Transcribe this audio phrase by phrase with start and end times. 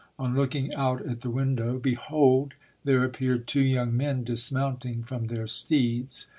[0.17, 2.55] On looking out at the window, behold!
[2.83, 6.25] there ap peared two young men dismounting from their steeds.